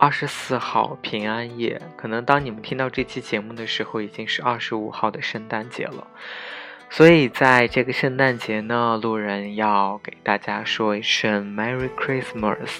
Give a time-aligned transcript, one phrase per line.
[0.00, 6.06] 二十四号平安夜，可能当你们听到这期节目的时候，已经是二十五号的圣诞节了。
[6.88, 12.78] 所以在这个圣诞节呢，路人要给大家说一声 Merry Christmas。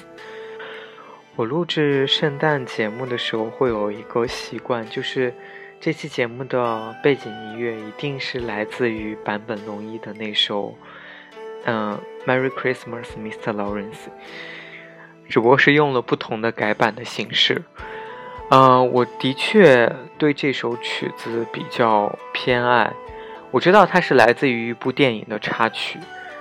[1.36, 5.34] 我录制圣诞节目的时候会有一个习惯，就是
[5.78, 10.74] 这期节目的背景音乐一定是来自于坂本龙一的那首，
[11.66, 13.52] 嗯，Merry Christmas, Mr.
[13.52, 14.08] Lawrence。
[15.30, 17.62] 只不过是用了不同的改版的形式，
[18.50, 22.92] 嗯，我的确对这首曲子比较偏爱。
[23.52, 25.98] 我知道它是来自于一部电影的插曲，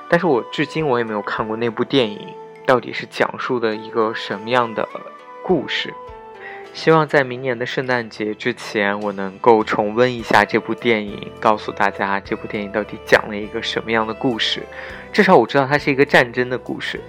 [0.10, 2.20] 但是我至今我也没有看过那部电影
[2.66, 4.88] 到底是讲述的一个什么样的
[5.44, 5.94] 故事。
[6.72, 14.62] 希望在明年的圣诞节之前，我能够重温一下这部电影，告诉大家这部电影到底讲了一个什么样的故事。
[15.12, 17.02] 至少我知道它是一个战争的故事。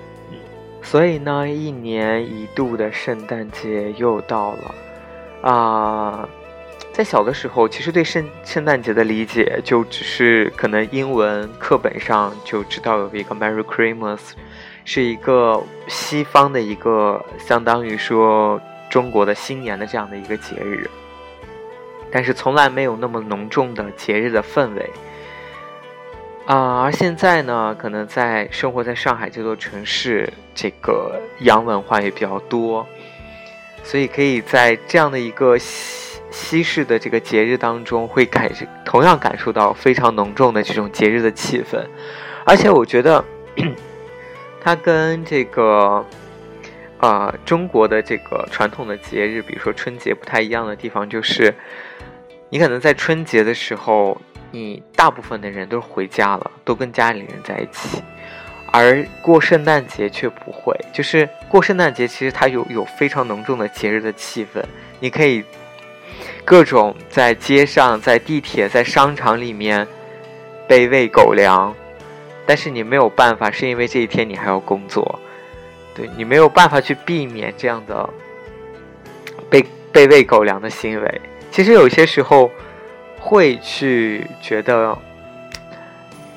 [0.82, 4.74] 所以呢，一年一度的圣诞节又到了，
[5.42, 6.28] 啊，
[6.92, 14.32] 在小的时候，其实对圣圣诞节的理解就只是可能英文课本上就知道有一个 Merry Christmas，
[14.84, 20.90] 是一个西方的一个相当于说中国的新年的这样的一个节日，
[22.10, 24.90] 但是从来没有那么浓重的节日的氛围。
[26.50, 32.84] 啊，而现在呢，可能在生活在上海这座城市，这个洋文化也比较多，
[33.84, 38.50] 所以可以在这样的一个西西式的这个节日当中，会感
[38.84, 41.86] 同样感受到非常浓重的这种节日的气氛。
[42.44, 43.24] 而且我觉得，
[44.60, 46.04] 它跟这个
[46.98, 51.54] 呃中国的这个传统的节日，比如说春节不太一样的地方，就是
[52.48, 54.20] 你可能在春节的时候。
[54.52, 58.02] 你大部分的人都回家了，都跟家里人在一起，
[58.72, 60.74] 而过圣诞节却不会。
[60.92, 64.60] 就是过圣诞节，其实它有有非常浓重的节日的气氛。
[64.98, 65.44] 你可以
[66.44, 69.86] 各种在街上、在地铁、在商场里面
[70.66, 71.72] 被喂狗粮，
[72.44, 75.20] 但是你没有办法，是因为这一天你还要工作，
[75.94, 78.08] 对你没有办法去避免这样的
[79.48, 81.20] 被被喂狗粮的行为。
[81.52, 82.50] 其实有些时候。
[83.20, 84.96] 会去觉得，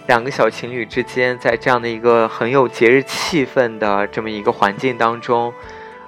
[0.06, 5.52] 两个小情侣之间在这样的一个很有节日气氛的这么一个环境当中，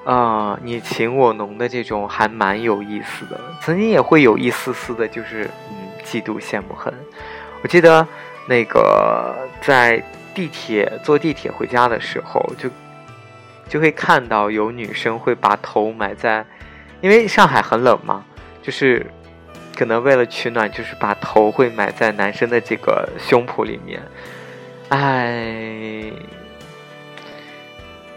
[0.03, 3.39] 啊，你情我浓的这种还蛮有意思的。
[3.61, 6.93] 曾经也会有一丝丝的，就是嗯，嫉妒、羡慕、恨。
[7.63, 8.05] 我记得
[8.47, 10.03] 那个在
[10.35, 12.69] 地铁坐地铁回家的时候，就
[13.69, 16.45] 就会看到有女生会把头埋在，
[16.99, 18.25] 因为上海很冷嘛，
[18.61, 19.05] 就是。
[19.75, 24.01] 可能为了取暖，就是把头会埋在男生的这个胸脯里面。
[24.89, 26.11] 哎，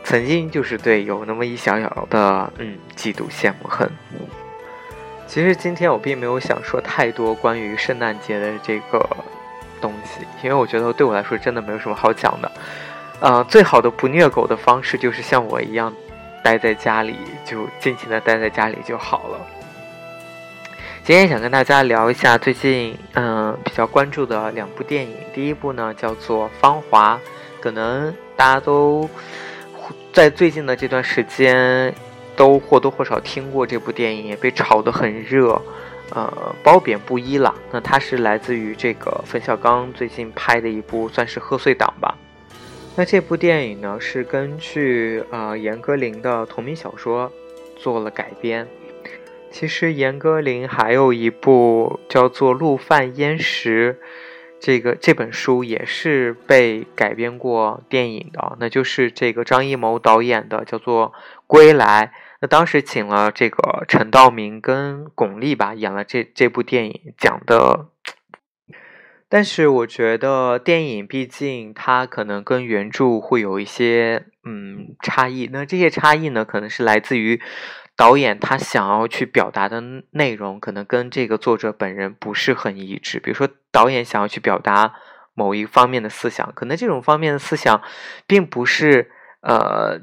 [0.05, 3.91] 曾经就是对有那么一小小的嗯嫉妒、羡慕、恨。
[5.27, 9.07] 其实今天我并没有想说太多关于圣诞节的这个
[9.81, 12.51] 东西，因为我觉得对我来说真的没有什么好讲的。
[13.21, 15.93] 呃，最好的不虐狗的方式就是像我一样，
[16.43, 19.41] 待在家里，就尽情的待在家里就好了。
[21.09, 25.17] 今天想跟大家聊一下最近嗯比较关注的两部电影。
[25.33, 27.17] 第一部呢叫做《芳华》，
[27.63, 29.09] 可能大家都
[30.13, 31.95] 在最近的这段时间
[32.37, 35.59] 都或多或少听过这部电影，也被炒得很热，
[36.11, 37.55] 呃，褒贬不一了。
[37.73, 42.15] 那它是来自于这个冯小刚最近拍的一部算是贺岁档吧。
[42.95, 47.33] 那这部电影呢是根据呃严歌苓的同名小说
[47.79, 48.69] 做了改编。
[49.51, 53.99] 其实严歌苓还有一部叫做《陆犯焉识》，
[54.61, 61.13] 这个这本书也是被改编过电影的，那就是这个张艺谋导演的，叫做
[61.47, 62.13] 《归来》。
[62.41, 67.89] 那当时请了这个陈道明跟巩俐吧演了这这部电影，讲的。
[69.29, 77.41] 但是我觉得电影毕竟它可能跟原著会有一些嗯差异，那这些差异呢，可能是来自于。
[77.99, 79.81] 导演他想要去表达的
[80.13, 83.19] 内容，可能跟这个作者本人不是很一致。
[83.19, 84.95] 比如说，导演想要去表达
[85.35, 87.83] 某一方面的思想，可能这种方面的思想，
[88.29, 89.11] 并不是
[89.41, 90.01] 呃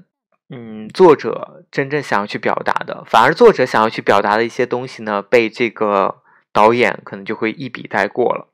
[0.49, 6.17] 嗯，作者真正想要去表达的，反而作者想要去表达的一些东西呢，被这个
[6.51, 8.49] 导演可能就会一笔带过了。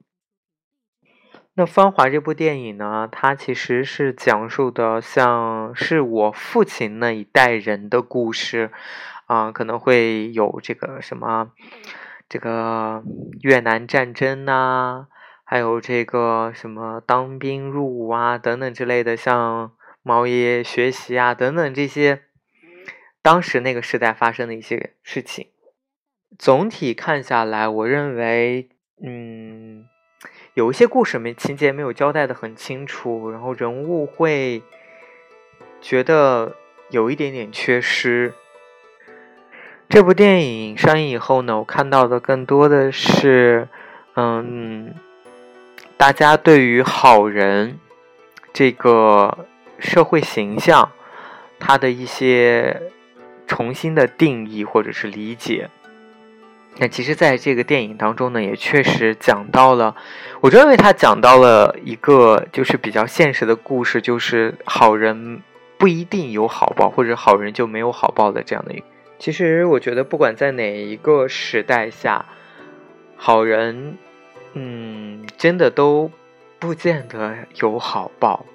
[1.56, 8.72] 那《芳华》这部电影呢，它其实是讲述的像是我父亲那一代人的故事，
[9.31, 11.54] 啊，可能会有这个什么，
[12.28, 13.01] 这个
[13.39, 15.07] 越南战争呐，
[15.45, 19.72] 还有这个什么当兵入伍啊等等之类的，像
[20.04, 22.24] 毛爷爷学习啊等等这些，
[23.22, 25.48] 当时那个时代发生的一些事情。
[26.38, 28.68] 总体看下来，我认为，
[29.01, 29.86] 嗯。
[30.54, 34.62] 有一些故事没情节没有交代的很清楚，然后人物会
[35.80, 36.57] 觉得
[36.89, 38.33] 有一点点缺失。
[39.92, 43.68] 这部电影上映以后呢，我看到的更多的是，
[44.16, 44.96] 嗯，
[45.98, 47.78] 大家对于好人
[48.54, 49.46] 这个
[49.80, 50.90] 社会形象，
[51.60, 52.82] 他的一些
[53.46, 55.70] 重新的定义或者是理解。
[56.78, 59.94] 那其实，在这个电影当中呢，也确实讲到了，
[60.40, 65.42] 我认为他讲到了一个就是比较现实的故事，就是好人
[65.78, 68.74] 不一定有好报，或者好人就没有好报的这样的。
[68.74, 68.86] 一个。
[69.21, 72.25] 其实，我觉得不管在哪一个时代下，
[73.15, 74.00] 好人，
[74.53, 76.09] 嗯，真的都
[76.57, 78.47] 不见得有好报。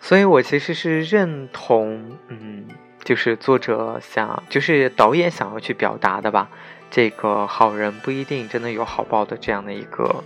[0.00, 2.66] 所以我其实是认同，嗯，
[3.04, 6.48] 就是作者想，就是导演想要去表达的吧。
[6.90, 10.24] 这个好人不一定真的有好报的这样的一个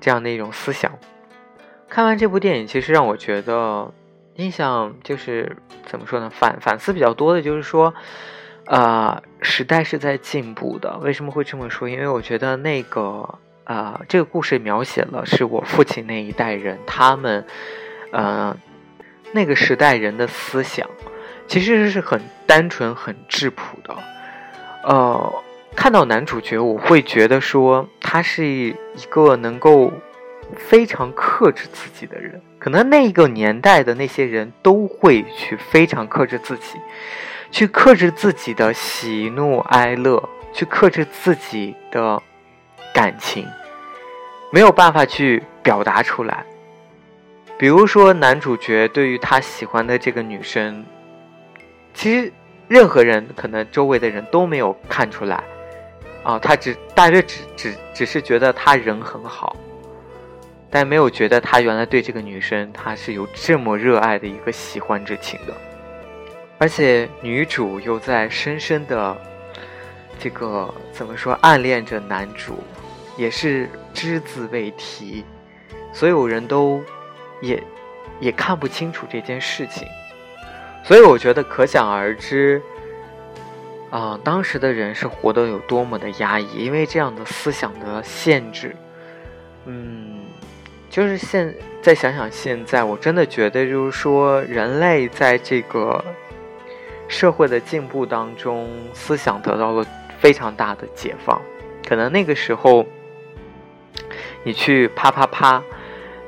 [0.00, 0.96] 这样的一种思想。
[1.88, 3.92] 看完这部电影，其实让我觉得
[4.36, 6.28] 印象就是怎么说呢？
[6.28, 7.94] 反反思比较多的就是说，
[8.66, 10.98] 呃，时代是在进步的。
[10.98, 11.88] 为什么会这么说？
[11.88, 17.46] 因为我觉得那个呃，这个故事描写了是我父亲那一代人，他们
[18.10, 18.56] 呃
[19.32, 20.88] 那个时代人的思想，
[21.46, 23.96] 其实是很单纯、很质朴的。
[24.82, 25.32] 呃，
[25.76, 28.74] 看到男主角，我会觉得说他是一
[29.08, 29.92] 个能够
[30.56, 32.42] 非常克制自己的人。
[32.64, 36.78] 可能那个年代的那些人都会去非常克制自己，
[37.50, 42.22] 去克制自己的喜怒哀乐，去克制自己的
[42.94, 43.46] 感情，
[44.50, 46.42] 没有办法去表达出来。
[47.58, 50.82] 比如说，男主角对于他喜欢的这个女生，
[51.92, 52.32] 其实。
[52.66, 55.44] 任何人可能周围的人都没有看出来，
[56.22, 59.54] 啊，他只大约只只只是觉得他人很好，
[60.74, 65.54] 但没有觉得他原来对这个女生他是有这么热爱的一个喜欢之情的，
[66.58, 69.16] 而且女主又在深深的
[70.18, 72.58] 这个怎么说暗恋着男主，
[73.16, 75.24] 也是只字未提，
[75.92, 76.82] 所有人都
[77.40, 77.62] 也
[78.18, 79.86] 也看不清楚这件事情。
[80.82, 82.60] 所以我觉得可想而知，
[83.90, 88.74] 啊，当时的人是活得有多么的压抑，因为这样的思想的限制。
[89.66, 90.23] 嗯，
[90.94, 96.04] 就是现再想想现在，我真的觉得就是说，人类在这个
[97.08, 99.84] 社会的进步当中，思想得到了
[100.20, 101.42] 非常大的解放。
[101.88, 102.86] 可能那个时候，
[104.44, 105.60] 你去啪啪啪。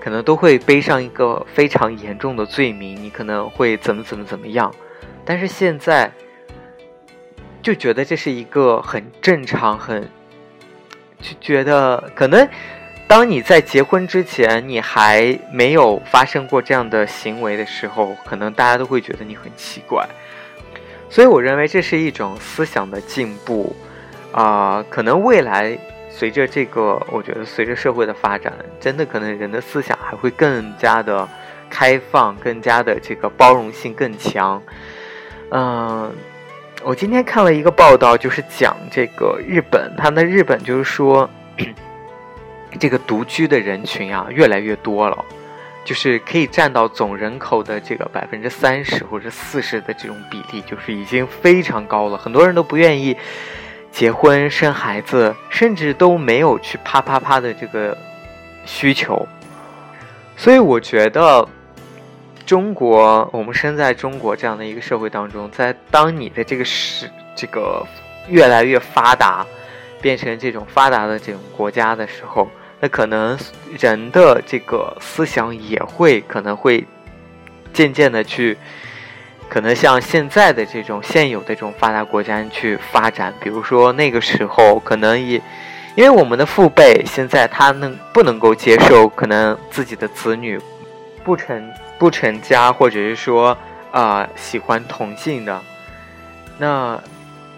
[0.01, 4.73] 可能都会背上一个非常严重的罪名，你可能会怎么怎么怎么样，
[5.25, 6.13] 但是现在
[7.63, 10.09] 就觉得这是一个很正常，很
[11.21, 12.49] 就觉得可能
[13.09, 20.07] 当你在结婚之前你还没有发生过这样的行为的时候，可能大家都会觉得你很奇怪，
[21.09, 23.75] 所以我认为这是一种思想的进步
[24.33, 25.79] 啊，可能未来。
[26.09, 31.29] 随着这个，我觉得随着社会的发展，真的可能人的思想还会更加的
[31.69, 34.63] 开放，更加的这个包容性更强。
[35.51, 36.11] 嗯，
[36.83, 41.29] 我今天看了一个报道，就是讲这个日本，他们日本就是说，
[42.77, 45.25] 这个独居的人群啊越来越多了，
[45.85, 53.17] 就是可以占到总人口的这个百分之三十或者四十的这种比例，就是已经非常高了，很多人都不愿意。
[53.93, 57.97] 结婚生孩子，甚至都没有去啪啪啪的这个
[58.67, 59.27] 需求，
[60.37, 61.49] 所以我觉得，
[62.45, 67.87] 中国我们生在中国这样的一个社会当中，在当你的这个是这个
[68.29, 69.47] 越来越发达，
[70.03, 72.47] 变成这种发达的这种国家的时候，
[72.81, 73.39] 那可能
[73.79, 76.85] 人的这个思想也会可能会
[77.73, 78.57] 渐渐的去。
[79.49, 85.41] 可能像现在的这种现有的这种发达国家去发展，比如说那个时候可能也，
[85.95, 90.61] 因为我们的父辈现在他能不能够接受可能自己的子女
[91.23, 93.57] 不成不成家，或者是说
[93.93, 95.63] 啊喜欢同性的。
[96.59, 97.01] 那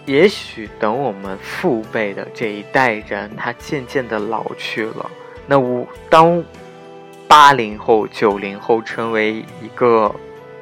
[0.09, 5.07] 也许等我们父辈的这一代人，他渐渐的老去了，
[5.45, 6.43] 那我当
[7.27, 10.11] 八零后、九零后成为一个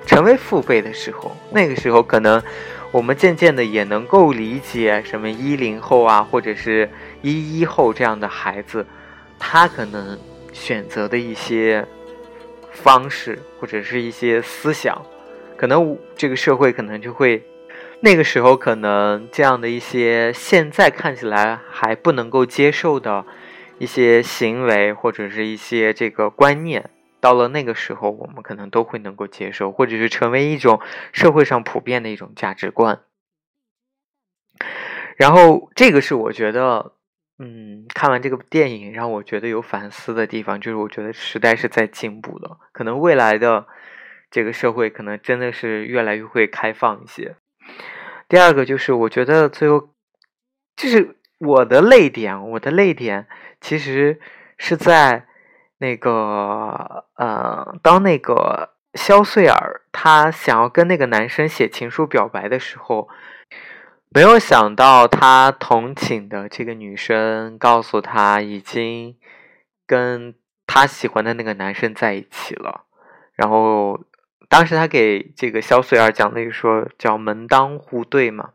[0.06, 2.44] 成为父辈的时候，那个时候可能
[2.92, 6.90] 我们渐渐的也能够理解什么一零后啊，或者是
[7.22, 8.86] 一一后这样的孩子，
[9.40, 10.20] 他可能
[10.52, 11.86] 选择的一些。
[12.84, 15.02] 方式或者是一些思想，
[15.58, 17.42] 可能这个社会可能就会，
[18.02, 23.26] 那个时候可能这样的一些现在看起来还不能够接受的
[23.80, 26.90] 一些行为或者是一些这个观念，
[27.20, 30.80] 到了那个时候我们可能都会能够接受，或者是成为一种
[31.12, 33.02] 社会上普遍的一种价值观。
[35.16, 36.94] 然后这个是我觉得。
[37.40, 43.68] 嗯，看完这个电影，让我觉得有反思的地方，就是我觉得时代是在进步的，可能未来的
[44.32, 47.36] 这个社会可能真的是越来越会开放一些。
[48.28, 49.90] 第二个就是我觉得最后，
[50.76, 53.28] 就是我的泪点，我的泪点
[53.62, 54.20] 其实
[54.58, 55.26] 是在
[55.78, 63.10] 那个呃，当那个肖穗儿她想要跟那个男生写情书表白的时候。
[64.10, 69.18] 没有想到，他同寝的这个女生告诉他，已经
[69.86, 70.34] 跟
[70.66, 72.86] 他喜欢的那个男生在一起了。
[73.34, 74.00] 然后，
[74.50, 78.52] 当时他给这个肖穗儿讲了一说，叫“门当户对”嘛。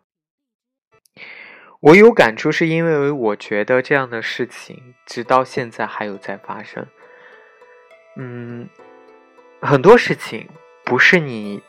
[1.80, 6.86] 我有感触，是因为我觉得这样的事情直到现在还有在发生。
[8.16, 8.68] 嗯，
[9.60, 10.48] 很多事情
[10.84, 11.60] 不是你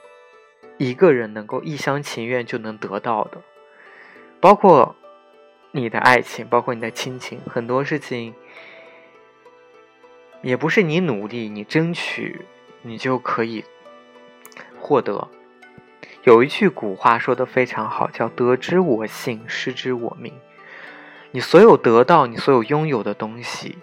[0.78, 3.42] 一个人能够一厢情愿就能得到的。
[4.40, 4.96] 包括
[5.72, 8.36] 你的爱情，包括你的亲情，很多事情
[10.42, 12.46] 也不是你努力、你争取，
[12.84, 13.66] 你就可以
[14.84, 15.30] 获得。
[16.24, 20.34] 有一句古话说的非常好，叫“得之我幸，失之我命”。
[21.32, 23.78] 你所有得到、你所有拥有的东西，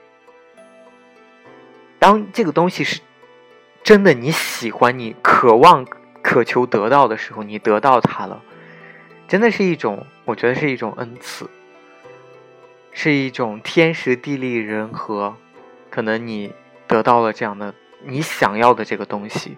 [1.99, 3.01] 当这个东西是
[3.83, 5.87] 真的你喜欢、你渴望、
[6.23, 8.43] 渴求得到的时候，你得到它了。
[9.27, 11.49] 真的是一种，我觉得是一种恩赐，
[12.93, 15.35] 是一种天时地利人和，
[15.89, 16.53] 可能你
[16.87, 19.57] 得到了这样的你想要的这个东西，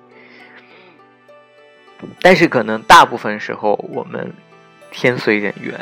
[2.20, 4.32] 但是可能大部分时候我们
[4.90, 5.74] 天随人愿，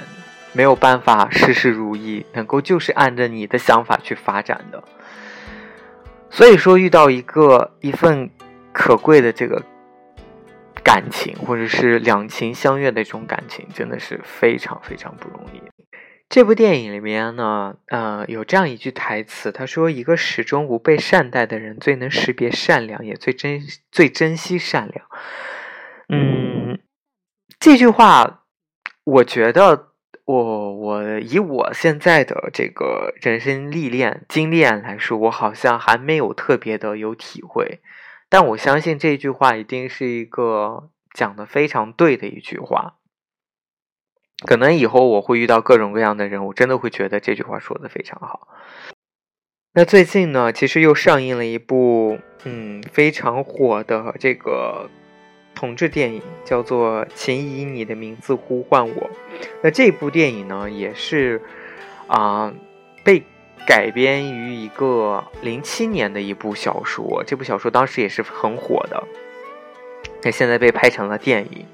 [0.52, 4.82] 没有办法事事如意，能够就是按着你的想法去发展的。
[6.30, 8.30] 所以说，遇到一个一份
[8.72, 9.62] 可贵的这个。
[10.82, 15.60] 感情，或者是两情相悦的这种感情，真的是非常非常不容易。
[16.28, 23.60] 这部电影里面呢，呃，有这样一句台词，他说：“一个始终不被善待的人，最能识别善良，也最珍
[23.92, 25.04] 最珍惜善良。”
[26.12, 26.80] 嗯，
[27.60, 28.42] 这句话，
[29.04, 29.92] 我觉得，
[30.24, 37.80] 我我以我现在的这个人生历练经验来说，我好像还没有特别的有体会。
[38.28, 42.96] 但我相信这句话一定是一个讲的非常对的一句话。
[44.46, 48.48] 可能以后我会遇到各种各样的人，我真的会觉得这句话说的非常好。
[49.74, 54.88] 那最近呢，其实又上映了一部嗯非常火的这个
[55.60, 58.94] 同志电影，叫做《请以你的名字呼唤我》。
[59.62, 61.42] 那这部电影呢，也是
[62.06, 62.52] 啊
[63.04, 63.22] 被。
[63.66, 69.04] 改编于一个零七年的一部小说，这部小说当时也是很火的，
[70.22, 71.66] 那现在被拍成了电影。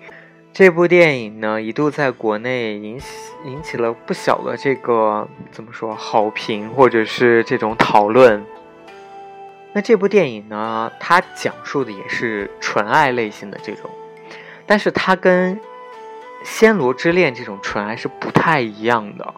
[0.53, 3.07] 这部电影呢，一度在国内引起
[3.47, 8.45] 引起了不小的这个怎么说好评，或者是这种讨论。
[9.77, 13.91] 那这部电影呢，它讲述的也是纯爱类型的这种，
[14.65, 15.55] 但是它跟
[16.43, 19.35] 《暹罗之恋》这种纯爱是不太一样的。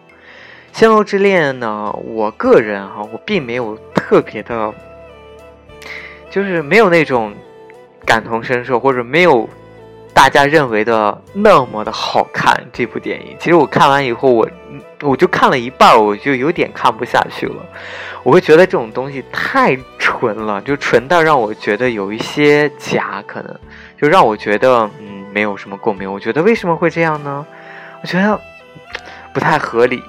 [0.79, 4.73] 《暹罗之恋》呢，我个人哈，我并没有特别的，
[6.31, 7.35] 就是没有那种
[8.05, 9.45] 感同身受，或者没有
[10.13, 12.65] 大家认为的那么的好看。
[12.71, 14.49] 这部电影，其实我看完以后，我
[15.01, 17.65] 我就看了一半，我就有点看不下去了。
[18.23, 23.59] 我会觉得这种东西太纯了，就纯到让我觉得有一些假，可能
[23.99, 26.11] 就让我觉得嗯，没有什么共鸣。
[26.11, 27.45] 我觉得为什么会这样呢？
[28.01, 28.39] 我觉得
[29.33, 30.03] 不太合理。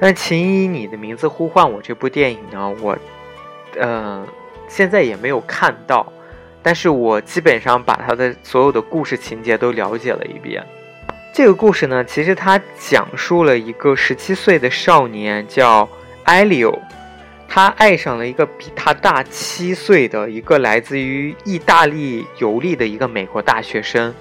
[0.00, 2.96] 但请以你的名字呼唤我这部电影呢，我，
[3.76, 4.24] 呃，
[4.68, 6.12] 现在也没有看到，
[6.62, 10.64] 但是我基本上把它的所有的故事情节都了解了一遍。
[11.38, 15.88] 这个故事呢，其实它讲述了一个十七岁的少年叫
[16.24, 16.82] 艾利欧，
[17.46, 24.12] 他爱上了一个比他大七岁的一个来自于意大利游历的一个美国大学生。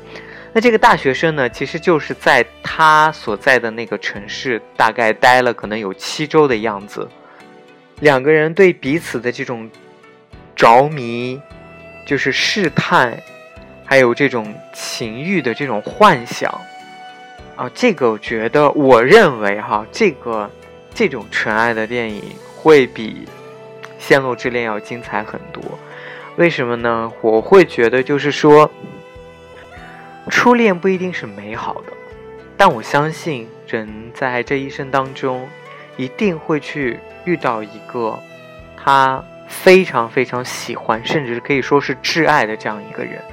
[0.54, 7.10] 那这个大学生呢，其实就是在他所在的那个城市大概待了可能有七周的样子。
[8.02, 9.68] 两个人对彼此的这种
[10.56, 11.42] 着迷，
[12.06, 13.20] 就是试探，
[13.84, 16.54] 还有这种情欲的这种幻想
[17.58, 20.50] 啊，这个我觉得，我认为哈，这个
[20.94, 22.24] 这种纯爱的电影
[22.56, 23.26] 会比
[24.00, 25.62] 《陷落之恋》要精彩很多。
[26.38, 27.12] 为什么呢？
[27.22, 28.72] 我会觉得就是说。
[30.30, 31.94] 初恋不一定是美好的，
[32.58, 35.48] 但我相信人在这一生当中，
[35.96, 38.20] 一定会去遇到一个
[38.76, 43.24] 他非常非常喜欢，甚至可以说是挚爱的这样一个人。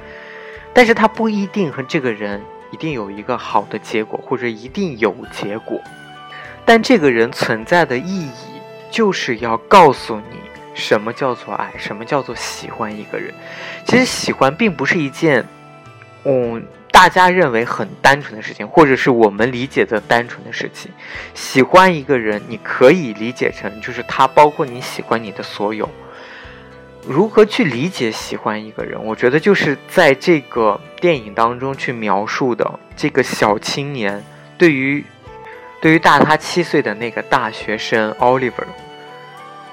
[0.73, 2.41] 但是他不一定和这个人
[2.75, 5.79] 一定有一个好的结果，或者一定有结果。
[6.65, 8.31] 但这个人存在的意义，
[8.91, 10.37] 就是要告诉你
[10.73, 13.33] 什么叫做爱，什么叫做喜欢一个人。
[13.85, 15.45] 其实喜欢并不是一件，
[16.25, 16.61] 嗯。
[16.91, 20.89] 大家认为很单纯的事情，或者是我们理解的单纯的事情。
[21.33, 25.89] 喜欢一个人，你可以理解成就是他包括你喜欢你的所有。
[27.07, 29.03] 如何去理解喜欢一个人？
[29.03, 34.23] 我觉得就是在这个电影当中去描述的这个小青年
[34.57, 35.03] 对于
[35.81, 38.65] 对于大他七岁的那个大学生 Oliver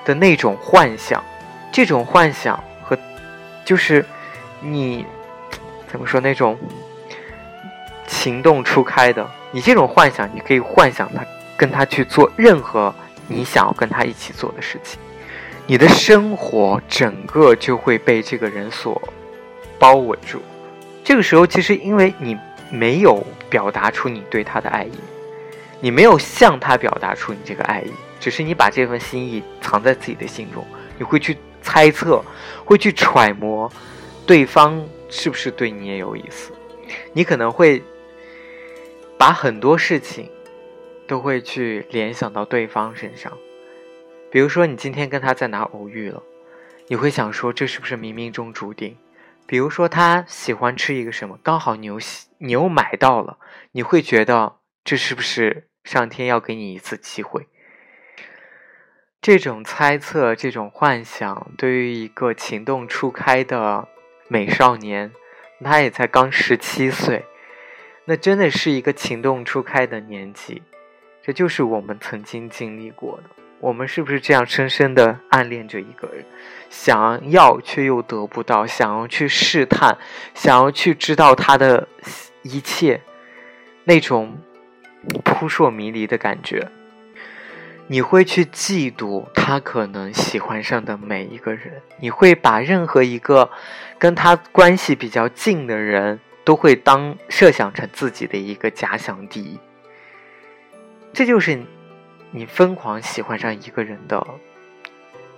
[0.04, 1.24] 的那种幻想，
[1.72, 2.98] 这种幻想和
[3.64, 4.04] 就是
[4.60, 5.06] 你
[5.90, 6.58] 怎么说那种。
[8.08, 11.24] 情动初开的，你这种幻想，你可以幻想他
[11.56, 12.94] 跟他去做任何
[13.26, 15.00] 你想要跟他一起做的事情，
[15.66, 19.00] 你的生活整个就会被这个人所
[19.78, 20.40] 包围住。
[21.04, 22.36] 这个时候，其实因为你
[22.70, 24.92] 没有表达出你对他的爱意，
[25.80, 30.64] 你没有向他表达出你这个爱意，只是你把这份心意藏在自己的心中，
[30.98, 32.22] 你会去猜测，
[32.64, 33.70] 会去揣摩
[34.26, 36.52] 对方是不是对你也有意思，
[37.12, 37.82] 你可能会。
[39.18, 40.28] 把很多事情
[41.06, 43.32] 都会去联想到对方身上，
[44.32, 46.22] 比如说你今天跟他在哪偶遇了，
[46.88, 48.96] 你会想说这是不是冥冥中注定？
[49.46, 51.98] 比如说他喜欢吃一个什么，刚好你又
[52.38, 53.36] 你又买到了，
[53.72, 57.46] 你会觉得这是不是上天要给你一次机会？
[59.20, 63.86] 这种猜测、这种幻想，对于一个情窦初开的
[64.28, 65.12] 美少年，
[65.62, 67.26] 他也才刚十七岁。
[68.06, 70.62] 那真的是一个情窦初开的年纪，
[71.22, 73.41] 这就是我们曾经经历过的。
[73.62, 76.24] 我们是不是这样深深的暗恋着一个人，
[76.68, 79.96] 想要却又得不到，想要去试探，
[80.34, 81.86] 想要去知道他的
[82.42, 83.00] 一切，
[83.84, 84.36] 那种
[85.24, 86.68] 扑朔迷离的感觉。
[87.86, 93.48] 你会去嫉妒他可能喜欢上的每一个人，你会把任何一个
[93.98, 96.20] 跟他关系比较近的人。
[96.44, 99.60] 都会当设想成自己的一个假想敌，
[101.12, 101.62] 这就是
[102.34, 104.26] 你疯狂喜欢上一个人的，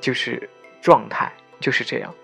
[0.01, 0.49] 就是
[0.81, 2.15] 状态，就是这样。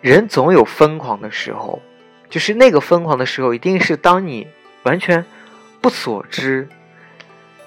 [0.00, 1.80] 人总有疯狂的时候，
[2.28, 4.48] 就是那个疯狂的时候，一定是当你
[4.82, 5.24] 完全
[5.80, 6.68] 不所知，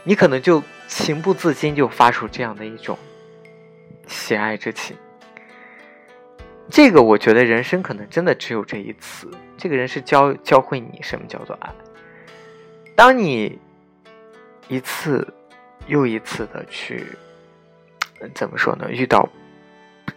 [0.04, 2.98] 你可能就情不自禁就发出这样的一种
[4.08, 4.98] 喜爱之情。
[6.70, 11.74] 这个我觉得人生可能真的只有这一次，这个人是教教会你什么叫做爱。
[12.96, 13.58] 当你
[14.68, 15.28] 一次
[15.88, 17.06] 又一次的去
[18.34, 18.90] 怎么说呢？
[18.90, 19.28] 遇到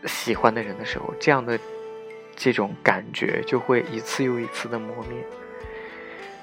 [0.07, 1.59] 喜欢的人的时候，这样的
[2.37, 5.25] 这种感觉就会一次又一次的磨灭，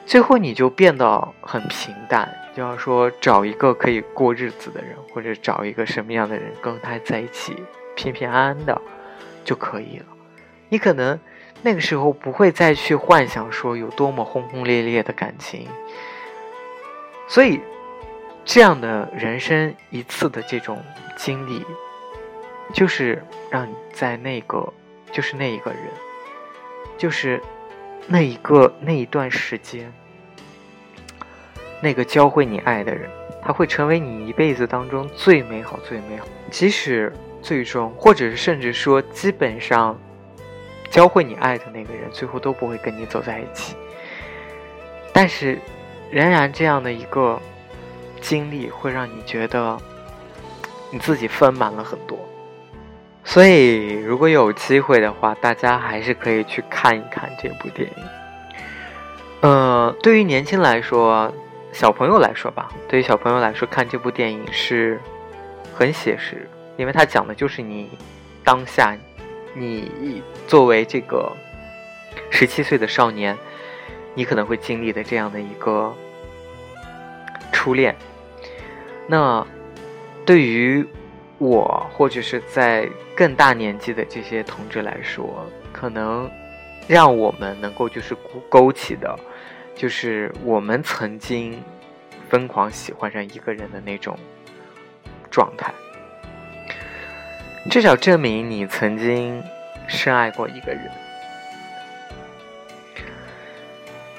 [0.05, 2.31] 最后你就变得很平淡。
[2.55, 7.55] 就要说找一个可以过日子的人，或者找一个什么样的人跟他在一起
[7.95, 8.81] 平平安安的。
[9.43, 10.05] 就可以了。
[10.69, 11.19] 你可能
[11.61, 15.67] 那个时候不会再去幻想说有多么轰轰烈烈的感情，
[17.27, 17.61] 所以
[18.45, 20.81] 这样的人生一次的这种
[21.17, 21.65] 经历，
[22.73, 24.71] 就是让你在那个，
[25.11, 25.81] 就是那一个人，
[26.97, 27.41] 就是
[28.07, 29.91] 那一个那一段时间，
[31.81, 33.09] 那个教会你爱的人，
[33.43, 37.11] 他会成为你一辈子当中最美好、最美好，即使。
[37.41, 39.95] 最终，或者是甚至说，基本上
[40.89, 43.75] 教会你爱的那个人，最后都不会跟你走在一起。
[45.13, 45.59] 但是，
[46.09, 47.39] 仍然这样的一个
[48.21, 49.77] 经历，会让你觉得
[50.91, 52.17] 你自己丰满了很多。
[53.23, 58.03] 所以，如果有机会的话，大家还是可以去看一看这部电影。
[59.41, 61.33] 呃，对于年轻来说，
[61.71, 64.99] 小朋友来说吧，对于小朋友来说，看这部电影是。
[65.77, 66.47] 很写实，
[66.77, 67.89] 因为它讲的就是你
[68.45, 68.95] 当下，
[69.53, 71.29] 你作为这个
[72.29, 73.37] 十七岁的少年，
[74.13, 75.93] 你可能会经历的这样的一个
[77.55, 77.95] 初恋。
[79.07, 79.47] 那
[80.25, 80.85] 对于
[81.37, 86.29] 我或者是在更大年纪的这些同志来说，可能
[86.85, 88.13] 让我们能够就是
[88.49, 89.17] 勾起的，
[89.73, 91.63] 就是我们曾经
[92.29, 94.19] 疯狂喜欢上一个人的那种
[95.31, 95.73] 状态，
[97.71, 99.41] 至少证明你曾经
[99.87, 100.91] 深爱过一个人。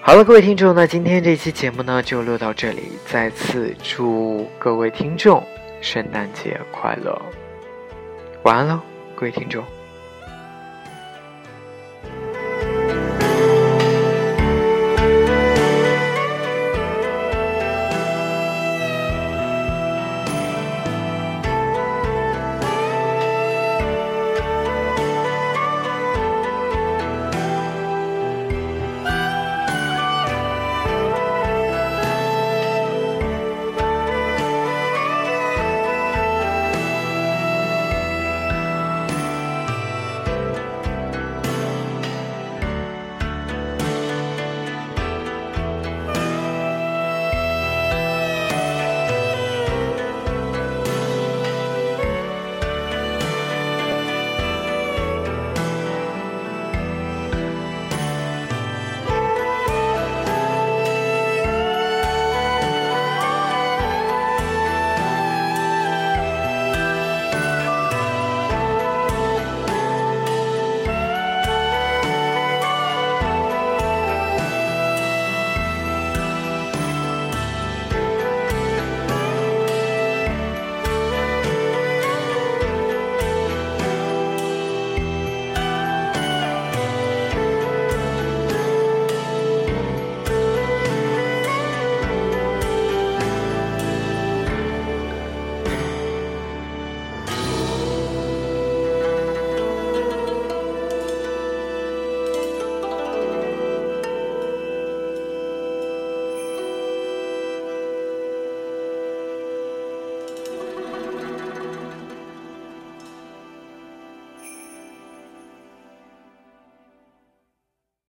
[0.06, 5.42] 好了，各位听众，那今天这期节目呢就录到这里，再次祝各位听众
[5.80, 7.20] 圣诞节快乐，
[8.44, 8.80] 晚安喽，
[9.16, 9.64] 各位听众。